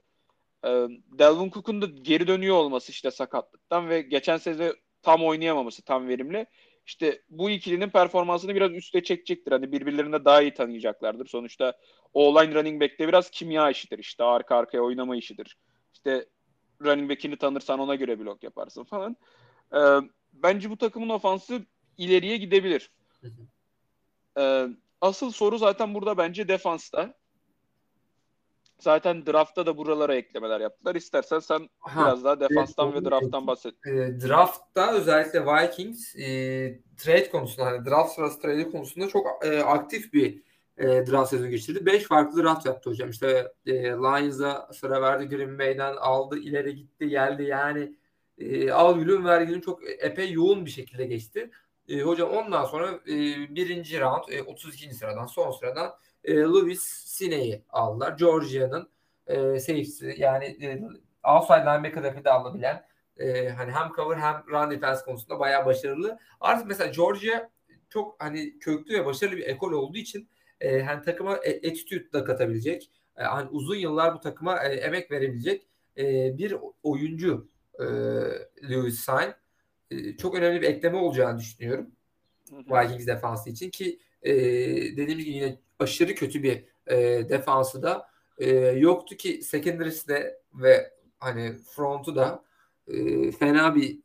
[0.65, 0.69] E,
[1.19, 6.47] Delvin Cook'un da geri dönüyor olması işte sakatlıktan ve geçen sene tam oynayamaması tam verimli.
[6.87, 9.53] İşte bu ikilinin performansını biraz üste çekecektir.
[9.53, 11.27] Hani birbirlerine daha iyi tanıyacaklardır.
[11.27, 11.79] Sonuçta
[12.13, 14.25] o line running back'te biraz kimya işidir işte.
[14.25, 15.57] Arka arkaya oynama işidir.
[15.95, 16.27] İşte
[16.85, 19.17] running back'ini tanırsan ona göre blok yaparsın falan.
[19.75, 19.79] Ee,
[20.33, 21.67] bence bu takımın ofansı
[21.99, 22.91] ileriye gidebilir.
[24.39, 24.67] Ee,
[25.01, 27.15] asıl soru zaten burada bence defansta.
[28.79, 30.95] Zaten draftta da buralara eklemeler yaptılar.
[30.95, 33.75] İstersen sen ha, biraz daha defanstan evet, ve drafttan bahset.
[33.87, 36.27] E, draftta özellikle Vikings e,
[36.97, 40.43] trade konusunda hani draft sırası trade konusunda çok e, aktif bir
[40.79, 41.87] e, draft sezonu geçirdi.
[41.87, 43.11] 5 farklı draft yaptı hocam.
[43.11, 47.97] İşte e, Lions'a sıra verdi Green Bay'den aldı ileri gitti geldi yani
[48.39, 51.51] e, al gülüm ver gülüm çok epey yoğun bir şekilde geçti.
[51.89, 53.15] E, hocam ondan sonra e,
[53.57, 54.95] birinci round e, 32.
[54.95, 55.95] sıradan son sıradan
[56.25, 58.19] e, Louis Sine'yi aldılar.
[58.19, 58.91] Georgia'nın
[59.27, 60.81] e, safety'si yani e,
[61.25, 66.19] outside linebacker de alabilen e, hani hem cover hem run defense konusunda bayağı başarılı.
[66.41, 67.51] Artık mesela Georgia
[67.89, 70.29] çok hani köklü ve başarılı bir ekol olduğu için
[70.61, 72.91] e, hani takıma e, attitude da katabilecek.
[73.17, 75.67] E, hani uzun yıllar bu takıma e, emek verebilecek
[75.99, 77.85] e, bir oyuncu e,
[78.71, 79.31] Lewis Sign.
[79.91, 81.91] E, çok önemli bir ekleme olacağını düşünüyorum.
[82.51, 84.35] Vikings defansı için ki e,
[84.97, 90.93] dediğimiz gibi yine aşırı kötü bir e, defansı da e, yoktu ki secondary'si de ve
[91.19, 92.45] hani front'u da
[92.89, 93.99] e, fena bir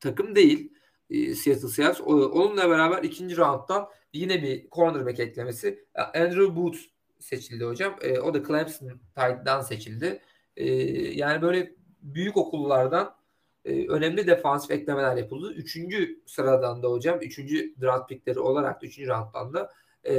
[0.00, 0.72] takım değil
[1.10, 2.00] e, Seattle Seahawks.
[2.00, 5.84] Onunla beraber ikinci rounddan yine bir cornerback eklemesi.
[6.14, 6.78] Andrew Booth
[7.18, 7.96] seçildi hocam.
[8.00, 10.20] E, o da Clemson Tide'dan seçildi.
[10.56, 10.66] E,
[11.14, 13.19] yani böyle büyük okullardan
[13.64, 15.52] e, önemli defansif eklemeler yapıldı.
[15.52, 19.72] Üçüncü sıradan da hocam, üçüncü draft pickleri olarak da üçüncü rounddan da
[20.04, 20.14] e,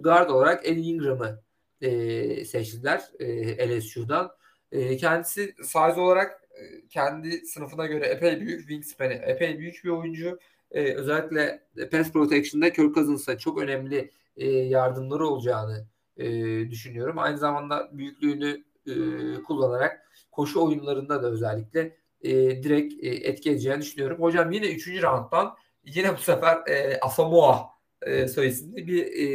[0.00, 1.42] guard olarak Eddie Ingram'ı
[1.80, 4.30] e, seçtiler e, LSU'dan.
[4.72, 10.38] E, kendisi size olarak e, kendi sınıfına göre epey büyük, wingspan'i epey büyük bir oyuncu.
[10.70, 16.26] E, özellikle pass protection'da Kirk Cousins'a çok önemli e, yardımları olacağını e,
[16.70, 17.18] düşünüyorum.
[17.18, 18.94] Aynı zamanda büyüklüğünü e,
[19.42, 24.18] kullanarak koşu oyunlarında da özellikle e, direkt e, etki edeceğini düşünüyorum.
[24.20, 25.02] Hocam yine 3.
[25.02, 27.68] rounddan yine bu sefer e, Asamoah
[28.02, 29.26] e, soy isimli bir e,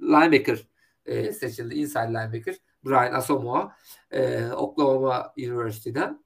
[0.00, 0.66] linebacker
[1.06, 1.74] e, seçildi.
[1.74, 2.56] Inside linebacker.
[2.84, 3.72] Brian Asamoah
[4.10, 6.24] e, Oklahoma University'den.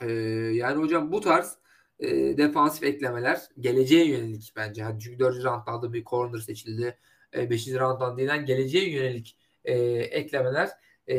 [0.00, 0.10] E,
[0.52, 1.58] yani hocam bu tarz
[1.98, 4.82] e, defansif eklemeler geleceğe yönelik bence.
[4.82, 5.44] Yani çünkü 4.
[5.44, 6.98] roundda bir corner seçildi.
[7.34, 7.68] E, 5.
[7.68, 10.70] rounddan değil geleceğe yönelik e, eklemeler
[11.08, 11.16] e,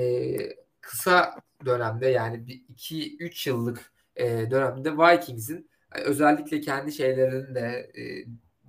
[0.82, 8.26] kısa dönemde yani 2-3 yıllık e, dönemde Vikings'in e, özellikle kendi şeylerinin de e,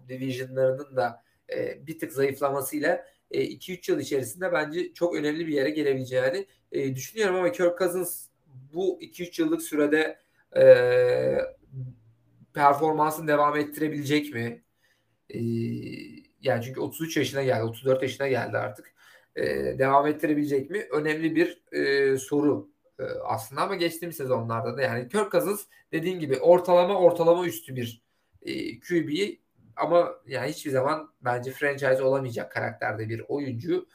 [0.09, 5.71] divisionlarının da e, bir tık zayıflamasıyla 2-3 e, yıl içerisinde bence çok önemli bir yere
[5.71, 8.27] gelebileceğini e, düşünüyorum ama Kirk Cousins
[8.75, 10.19] bu 2-3 yıllık sürede
[10.57, 10.65] e,
[12.55, 14.63] performansını devam ettirebilecek mi?
[15.31, 15.39] E,
[16.43, 18.95] yani çünkü 33 yaşına geldi, 34 yaşına geldi artık.
[19.37, 19.45] E,
[19.79, 20.87] devam ettirebilecek mi?
[20.93, 26.37] Önemli bir e, soru e, aslında ama geçtiğimiz sezonlarda da yani Kirk Cousins dediğin gibi
[26.39, 28.03] ortalama ortalama üstü bir
[28.43, 29.37] e, QB
[29.77, 33.87] ama yani hiçbir zaman bence franchise olamayacak karakterde bir oyuncu.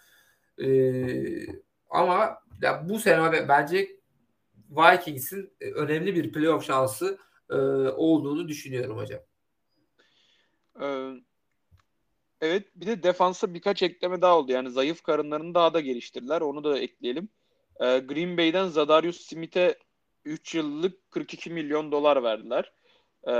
[0.64, 0.68] E,
[1.90, 3.88] ama ya bu sene bence
[4.70, 7.18] Vikings'in önemli bir playoff şansı
[7.50, 7.56] e,
[7.90, 9.20] olduğunu düşünüyorum hocam.
[12.42, 14.52] Evet bir de defansa birkaç ekleme daha oldu.
[14.52, 16.42] Yani zayıf karınlarını daha da geliştirdiler.
[16.42, 17.30] Onu da ekleyelim.
[17.80, 19.78] Ee, Green Bay'den Zadarius Smith'e
[20.26, 22.72] 3 yıllık 42 milyon dolar verdiler.
[23.28, 23.32] Ee,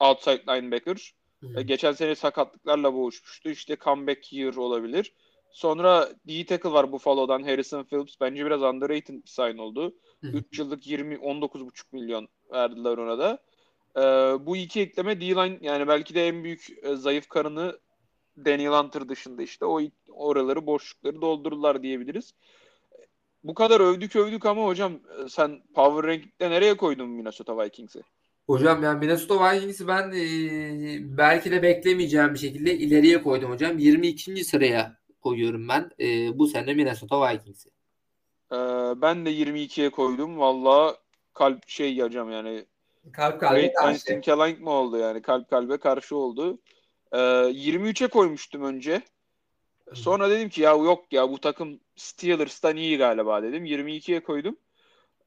[0.00, 1.14] outside linebacker.
[1.40, 1.58] Hmm.
[1.58, 3.50] Ee, geçen sene sakatlıklarla boğuşmuştu.
[3.50, 5.12] İşte comeback year olabilir.
[5.52, 8.14] Sonra D tackle var Buffalo'dan Harrison Phillips.
[8.20, 9.94] Bence biraz underrated bir sign oldu.
[10.22, 13.38] 3 yıllık 20 19,5 milyon verdiler ona da.
[13.96, 14.00] Ee,
[14.46, 17.78] bu iki ekleme D-line yani belki de en büyük e, zayıf karını
[18.36, 22.34] Daniel Hunter dışında işte o oraları boşlukları doldururlar diyebiliriz.
[23.44, 28.02] Bu kadar övdük övdük ama hocam e, sen Power Ranking'de nereye koydun Minnesota Vikings'i?
[28.46, 33.78] Hocam yani Minnesota Vikings'i ben e, belki de beklemeyeceğim bir şekilde ileriye koydum hocam.
[33.78, 34.44] 22.
[34.44, 37.70] sıraya koyuyorum ben e, bu sene Minnesota Vikings'i.
[38.52, 38.56] Ee,
[38.96, 40.38] ben de 22'ye koydum.
[40.38, 40.96] Valla
[41.34, 42.66] kalp şey hocam yani
[43.12, 44.60] kalp kalbe Great karşı.
[44.60, 46.58] Mı oldu yani kalp kalbe karşı oldu.
[47.12, 49.02] Ee, 23'e koymuştum önce.
[49.94, 53.64] Sonra dedim ki ya yok ya bu takım Steelers'tan iyi galiba dedim.
[53.64, 54.56] 22'ye koydum.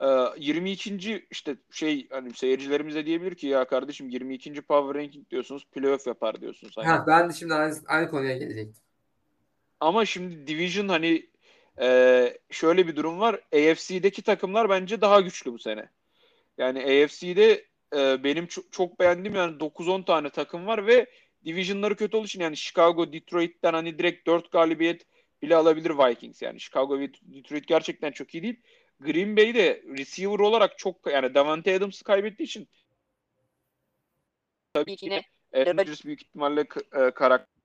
[0.02, 1.28] Ee, 22.
[1.32, 4.62] işte şey hani seyircilerimiz de diyebilir ki ya kardeşim 22.
[4.62, 6.78] power ranking diyorsunuz playoff yapar diyorsunuz.
[6.78, 6.88] Hani.
[6.88, 8.84] Ha, ben de şimdi aynı, aynı konuya gelecektim.
[9.80, 11.30] Ama şimdi division hani
[11.82, 13.36] e, şöyle bir durum var.
[13.36, 15.90] AFC'deki takımlar bence daha güçlü bu sene.
[16.58, 21.06] Yani AFC'de e, benim çok, çok beğendiğim yani 9-10 tane takım var ve
[21.46, 25.06] divisionları kötü olduğu için yani Chicago, Detroit'ten hani direkt 4 galibiyet
[25.42, 26.60] bile alabilir Vikings yani.
[26.60, 28.62] Chicago ve Detroit gerçekten çok iyi değil.
[29.00, 32.68] Green Bay de receiver olarak çok yani Davante Adams'ı kaybettiği için
[34.74, 35.22] tabii ki
[35.56, 36.62] Rodgers büyük ihtimalle
[36.94, 37.56] e, karakter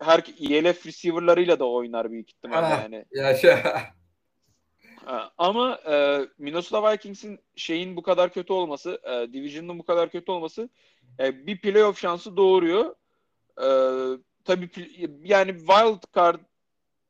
[0.00, 0.18] her
[0.50, 3.04] ELF receiver'larıyla da oynar büyük ihtimalle ah, yani.
[3.12, 3.82] Yaşa.
[5.38, 10.68] Ama e, Minnesota Vikings'in şeyin bu kadar kötü olması, e, Division'ın bu kadar kötü olması
[11.18, 12.94] e, bir playoff şansı doğuruyor.
[13.60, 13.68] E,
[14.44, 14.70] tabii
[15.24, 16.40] yani wild card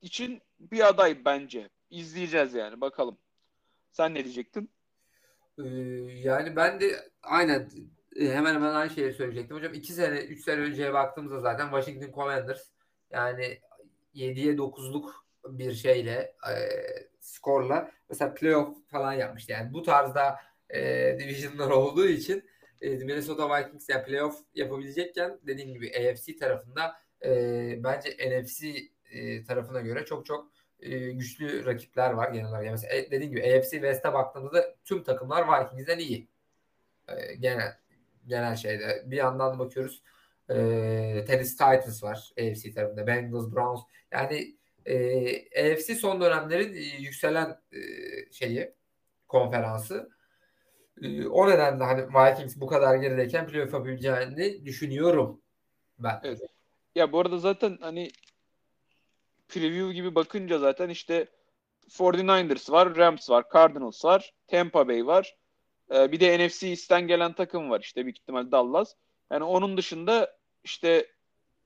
[0.02, 1.68] için bir aday bence.
[1.90, 3.18] İzleyeceğiz yani bakalım.
[3.92, 4.70] Sen ne diyecektin?
[5.58, 5.68] Ee,
[6.24, 7.70] yani ben de aynen
[8.16, 9.56] e, hemen hemen aynı şeyi söyleyecektim.
[9.56, 12.70] Hocam 2 sene 3 sene önceye baktığımızda zaten Washington Commanders
[13.10, 13.58] yani
[14.14, 15.10] 7'ye 9'luk
[15.44, 16.54] bir şeyle e,
[17.20, 19.52] skorla mesela playoff falan yapmıştı.
[19.52, 20.36] Yani bu tarzda
[20.70, 22.44] e, divisionlar olduğu için
[22.80, 27.30] e, Minnesota Vikings yani playoff yapabilecekken dediğim gibi AFC tarafında e,
[27.84, 28.68] bence NFC
[29.10, 32.64] e, tarafına göre çok çok e, güçlü rakipler var genel olarak.
[32.64, 36.28] Yani mesela e, dediğim gibi AFC West'e baktığımızda tüm takımlar Vikings'den iyi.
[37.08, 37.76] E, genel
[38.26, 39.02] genel şeyde.
[39.06, 40.02] Bir yandan bakıyoruz
[40.50, 40.54] e,
[41.26, 43.06] Tennessee Titans var AFC tarafında.
[43.06, 43.80] Bengals, Browns.
[44.12, 44.57] Yani
[44.88, 47.80] e, AFC son dönemlerin e, yükselen e,
[48.32, 48.74] şeyi
[49.28, 50.10] konferansı.
[51.02, 55.42] E, o nedenle hani Vikings bu kadar gerideyken playoff yapabileceğini düşünüyorum
[55.98, 56.20] ben.
[56.24, 56.40] Evet.
[56.94, 58.10] Ya bu arada zaten hani
[59.48, 61.26] preview gibi bakınca zaten işte
[61.88, 65.36] 49ers var, Rams var, Cardinals var, Tampa Bay var.
[65.94, 68.94] Ee, bir de NFC East'ten gelen takım var işte büyük ihtimal Dallas.
[69.32, 71.06] Yani onun dışında işte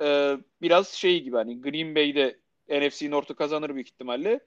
[0.01, 4.41] e, biraz şey gibi hani Green Bay'de NFC North'u kazanır büyük ihtimalle.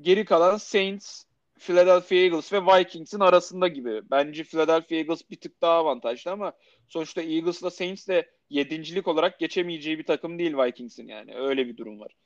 [0.00, 1.24] Geri kalan Saints,
[1.58, 4.02] Philadelphia Eagles ve Vikings'in arasında gibi.
[4.10, 6.52] Bence Philadelphia Eagles bir tık daha avantajlı ama
[6.88, 11.36] sonuçta Eagles'la Saints de yedincilik olarak geçemeyeceği bir takım değil Vikings'in yani.
[11.36, 12.16] Öyle bir durum var.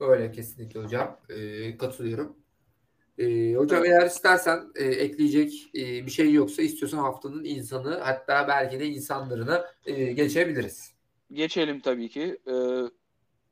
[0.00, 1.20] Öyle kesinlikle hocam.
[1.28, 2.36] Ee, katılıyorum.
[3.18, 8.80] Ee, hocam eğer istersen e, ekleyecek e, bir şey yoksa istiyorsan haftanın insanı hatta belki
[8.80, 10.94] de insanlarına e, geçebiliriz.
[11.32, 12.38] Geçelim tabii ki.
[12.46, 12.52] Ee,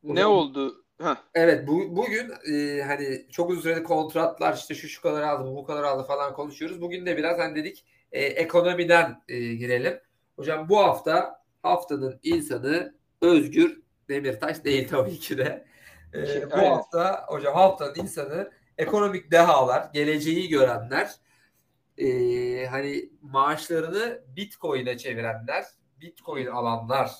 [0.04, 0.84] ne oldu?
[1.00, 1.16] Heh.
[1.34, 5.64] Evet bu, bugün e, hani çok uzun süreli kontratlar işte şu şu kadar aldı bu
[5.64, 6.80] kadar aldı falan konuşuyoruz.
[6.80, 10.00] Bugün de biraz hani dedik e, ekonomiden e, girelim.
[10.36, 15.64] Hocam bu hafta haftanın insanı Özgür Demirtaş değil tabii ki de.
[16.14, 21.10] E, bu hafta hocam haftanın insanı ekonomik dehalar, geleceği görenler,
[21.98, 25.64] e, hani maaşlarını Bitcoin'e çevirenler,
[26.00, 27.10] Bitcoin alanlar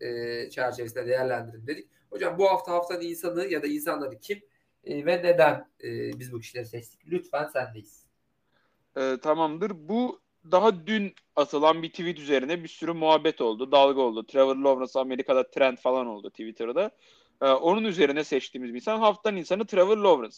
[0.00, 1.88] e, çerçevesinde değerlendirin dedik.
[2.14, 4.42] Hocam bu hafta haftanın insanı ya da insanları kim
[4.84, 7.00] e, ve neden e, biz bu kişileri seçtik?
[7.06, 8.04] Lütfen sendeyiz.
[8.96, 9.72] E, tamamdır.
[9.88, 14.26] Bu daha dün atılan bir tweet üzerine bir sürü muhabbet oldu, dalga oldu.
[14.26, 16.90] Trevor Lawrence Amerika'da trend falan oldu Twitter'da.
[17.42, 20.36] E, onun üzerine seçtiğimiz bir insan haftanın insanı Trevor Lawrence.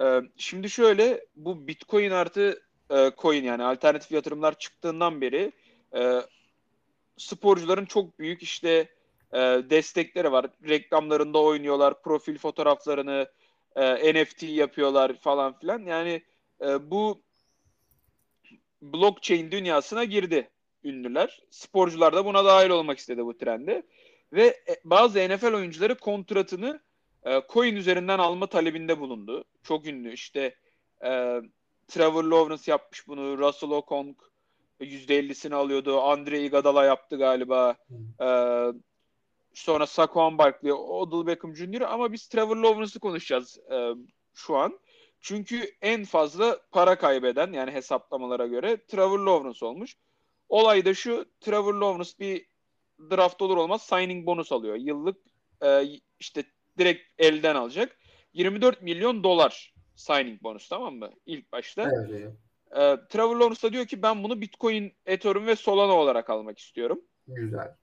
[0.00, 5.52] E, şimdi şöyle bu Bitcoin artı e, coin yani alternatif yatırımlar çıktığından beri
[5.96, 6.20] e,
[7.16, 8.97] sporcuların çok büyük işte
[9.32, 9.38] e,
[9.70, 10.46] destekleri var.
[10.68, 13.28] Reklamlarında oynuyorlar, profil fotoğraflarını
[13.76, 15.78] e, NFT yapıyorlar falan filan.
[15.78, 16.22] Yani
[16.62, 17.22] e, bu
[18.82, 20.50] blockchain dünyasına girdi
[20.84, 21.40] ünlüler.
[21.50, 23.82] Sporcular da buna dahil olmak istedi bu trende.
[24.32, 26.80] Ve e, bazı NFL oyuncuları kontratını
[27.26, 29.44] e, coin üzerinden alma talebinde bulundu.
[29.62, 30.54] Çok ünlü işte
[31.04, 31.40] e,
[31.88, 34.16] Trevor Lawrence yapmış bunu, Russell Okong
[34.80, 37.76] %50'sini alıyordu, Andre Iguodala yaptı galiba.
[38.20, 38.28] E,
[39.54, 41.80] sonra Saquon Barkley, Odell Beckham Jr.
[41.80, 43.90] ama biz Trevor Lawrence'ı konuşacağız e,
[44.34, 44.78] şu an.
[45.20, 49.96] Çünkü en fazla para kaybeden yani hesaplamalara göre Trevor Lawrence olmuş.
[50.48, 52.46] Olay da şu Trevor Lawrence bir
[53.10, 54.76] draft olur olmaz signing bonus alıyor.
[54.76, 55.16] Yıllık
[55.62, 55.82] e,
[56.18, 56.44] işte
[56.78, 57.98] direkt elden alacak.
[58.32, 61.10] 24 milyon dolar signing bonus tamam mı?
[61.26, 61.90] İlk başta.
[62.08, 62.32] Evet.
[62.70, 67.00] E, Trevor Lawrence da diyor ki ben bunu Bitcoin, Ethereum ve Solana olarak almak istiyorum.
[67.26, 67.76] Güzel.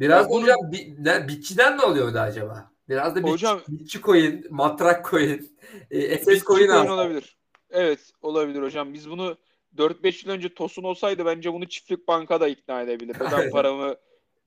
[0.00, 2.70] Biraz Ya hocam bi, ne, bitçiden mi oluyordu acaba?
[2.88, 5.58] Biraz da bitçi, Hocam- bitçi coin, matrak coin,
[5.90, 6.88] e, SS coin al.
[6.88, 7.36] olabilir.
[7.70, 8.94] Evet olabilir hocam.
[8.94, 9.36] Biz bunu
[9.76, 13.18] 4-5 yıl önce Tosun olsaydı bence bunu Çiftlik Bank'a da ikna edebilirdi.
[13.32, 13.96] Ben paramı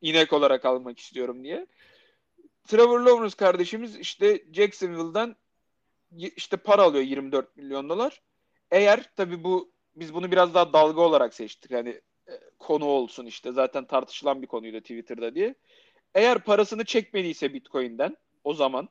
[0.01, 1.67] inek olarak almak istiyorum diye.
[2.67, 5.35] Trevor Lawrence kardeşimiz işte Jacksonville'dan
[6.11, 8.21] işte para alıyor 24 milyon dolar.
[8.71, 11.71] Eğer tabii bu biz bunu biraz daha dalga olarak seçtik.
[11.73, 12.01] Hani
[12.63, 15.55] konu olsun işte zaten tartışılan bir konuydu Twitter'da diye.
[16.15, 18.89] Eğer parasını çekmediyse Bitcoin'den o zaman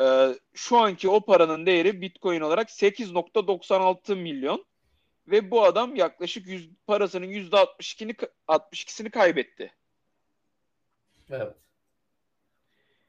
[0.00, 4.64] e, şu anki o paranın değeri Bitcoin olarak 8.96 milyon
[5.26, 9.72] ve bu adam yaklaşık 100, parasının %62'ni ka- 62'sini kaybetti.
[11.30, 11.54] Evet.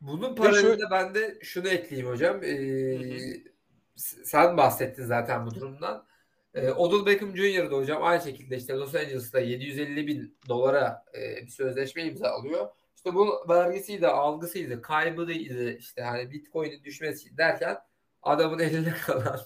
[0.02, 2.44] Bunun paralelinde ben de şunu ekleyeyim hocam.
[2.44, 3.52] Ee, hı.
[3.96, 6.06] s- sen bahsettin zaten bu durumdan.
[6.54, 7.72] Ee, Odell Beckham Jr.
[7.72, 12.68] da hocam aynı şekilde işte Los Angeles'ta 750 bin dolara e, bir sözleşme imzalıyor.
[12.96, 17.78] İşte bu vergisiydi, algısıydı, kaybıydı işte hani Bitcoin'in düşmesi derken
[18.24, 19.40] adamın eline kalan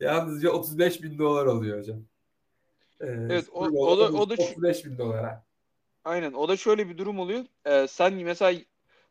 [0.00, 1.98] yalnızca 35 bin dolar oluyor hocam.
[3.00, 5.44] Ee, Evet, o- o da- o da şu- 35 bin dolara.
[6.04, 6.32] Aynen.
[6.32, 7.44] O da şöyle bir durum oluyor.
[7.66, 8.60] Ee, sen mesela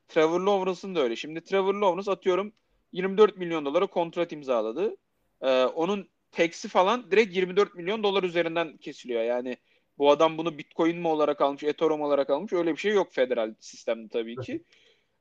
[0.08, 1.16] Trevor Lawrence'ın da öyle.
[1.16, 2.52] Şimdi Trevor Lawrence atıyorum
[2.92, 4.96] 24 milyon dolara kontrat imzaladı.
[5.42, 9.24] Ee, onun tax'i falan direkt 24 milyon dolar üzerinden kesiliyor.
[9.24, 9.58] Yani
[9.98, 13.54] bu adam bunu Bitcoin mi olarak almış, Ethereum olarak almış öyle bir şey yok federal
[13.60, 14.64] sistemde tabii ki.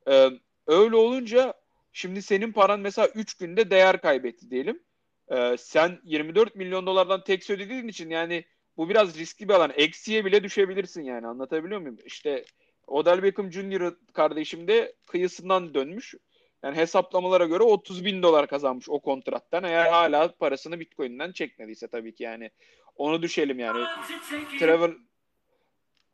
[0.08, 0.28] Ee,
[0.66, 1.54] öyle olunca
[1.92, 4.82] şimdi senin paran mesela 3 günde değer kaybetti diyelim.
[5.30, 8.44] Ee, sen 24 milyon dolardan tax ödediğin için yani
[8.76, 9.72] bu biraz riskli bir alan.
[9.76, 11.98] Eksiye bile düşebilirsin yani anlatabiliyor muyum?
[12.04, 12.44] İşte
[12.86, 13.94] Odell Beckham Jr.
[14.12, 16.14] kardeşim de kıyısından dönmüş.
[16.62, 19.64] Yani hesaplamalara göre 30 bin dolar kazanmış o kontrattan.
[19.64, 22.50] Eğer hala parasını Bitcoin'den çekmediyse tabii ki yani.
[22.96, 23.84] Onu düşelim yani.
[24.58, 24.96] Trevor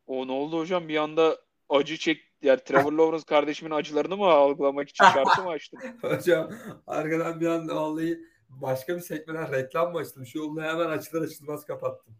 [0.07, 4.89] o ne oldu hocam bir anda acı çek yani Trevor Lawrence kardeşimin acılarını mı algılamak
[4.89, 5.81] için şarkı mı açtın?
[6.03, 6.51] Hocam
[6.87, 10.27] arkadan bir anda vallahi başka bir sekmeden reklam mı açtım?
[10.27, 12.17] Şu yolunu hemen açılır açılmaz kapattım.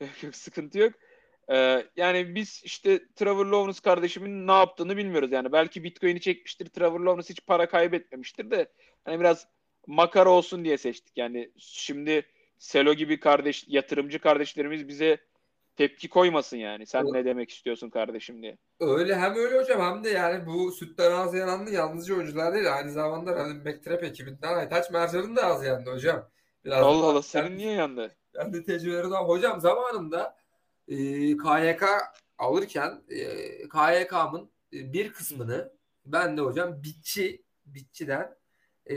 [0.22, 0.92] Yok, sıkıntı yok.
[1.50, 5.32] Ee, yani biz işte Trevor Lawrence kardeşimin ne yaptığını bilmiyoruz.
[5.32, 6.66] Yani belki Bitcoin'i çekmiştir.
[6.66, 8.72] Trevor Lawrence hiç para kaybetmemiştir de
[9.04, 9.46] hani biraz
[9.86, 11.16] makara olsun diye seçtik.
[11.16, 12.26] Yani şimdi
[12.58, 15.18] Selo gibi kardeş yatırımcı kardeşlerimiz bize
[15.76, 16.86] tepki koymasın yani.
[16.86, 17.12] Sen Evet.
[17.12, 18.58] ne demek istiyorsun kardeşim diye.
[18.80, 22.92] Öyle hem öyle hocam hem de yani bu sütten ağzı yananlı yalnızca oyuncular değil aynı
[22.92, 26.30] zamanda running back trap ekibinden Aytaç Mercan'ın da ağzı yandı hocam.
[26.64, 28.16] Biraz Allah Allah senin niye yandı?
[28.34, 29.06] Ben de tecrübeleri.
[29.06, 30.36] Hocam zamanında
[30.88, 30.96] e,
[31.36, 31.82] KYK
[32.38, 33.24] alırken e,
[33.68, 35.72] KYK'mın e, bir kısmını
[36.06, 38.36] ben de hocam bitçi bitçiden
[38.90, 38.96] e,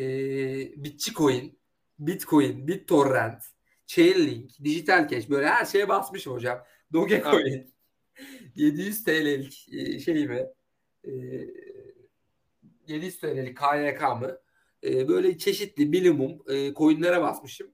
[0.83, 1.59] bitçi coin,
[1.99, 3.43] bitcoin, bittorrent,
[3.87, 6.63] chainlink, dijital cash böyle her şeye basmışım hocam.
[6.93, 7.73] Dogecoin
[8.55, 10.45] 700 TL'lik e, şeyimi
[11.03, 11.11] e,
[12.87, 14.39] 700 TL'lik KYK'mı
[14.83, 17.67] e, böyle çeşitli minimum e, coinlere basmışım.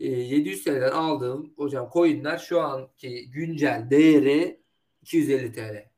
[0.00, 4.60] E, 700 TL'den aldığım hocam coinler şu anki güncel değeri
[5.02, 5.88] 250 TL.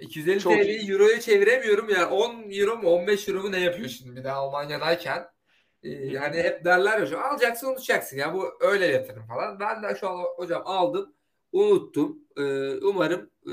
[0.00, 2.10] 250 Çok TL'yi euroya çeviremiyorum ya.
[2.10, 5.28] 10 euro mu 15 euro mu ne yapıyor şimdi bir de Almanya'dayken.
[5.82, 9.60] E, yani hep derler ya hocam alacaksın unutacaksın ya bu öyle yatırım falan.
[9.60, 11.14] Ben de şu an hocam aldım
[11.52, 12.18] unuttum.
[12.36, 12.42] E,
[12.76, 13.52] umarım e,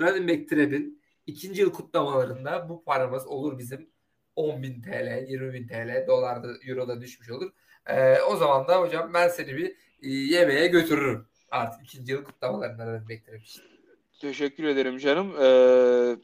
[0.00, 3.90] running back trap'in ikinci yıl kutlamalarında bu paramız olur bizim
[4.36, 7.50] 10.000 TL, 20.000 TL, dolarda, euroda düşmüş olur.
[7.86, 11.26] Ee, o zaman da hocam ben seni bir e, yemeğe götürürüm.
[11.50, 13.62] Artık ikinci yıl kutlamalarından trap için.
[14.20, 15.34] Teşekkür ederim canım.
[15.40, 16.16] Ee,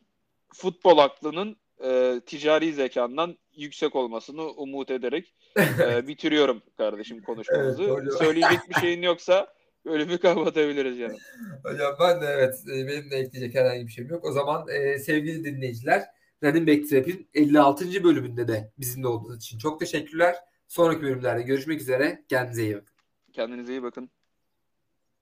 [0.55, 5.35] futbol aklının e, ticari zekandan yüksek olmasını umut ederek
[5.81, 7.83] e, bitiriyorum kardeşim konuşmamızı.
[7.83, 8.19] Evet, hocam.
[8.19, 9.55] Söyleyecek bir şeyin yoksa
[9.85, 11.17] bölümü kapatabiliriz canım.
[11.65, 14.25] Hocam ben de evet e, benim de ekleyecek herhangi bir şeyim yok.
[14.25, 16.05] O zaman e, sevgili dinleyiciler
[16.45, 18.05] Running Back Trap'in 56.
[18.05, 20.37] bölümünde de bizimle olduğunuz için çok teşekkürler.
[20.69, 22.25] Sonraki bölümlerde görüşmek üzere.
[22.29, 22.95] Kendinize iyi bakın.
[23.33, 24.11] Kendinize iyi bakın.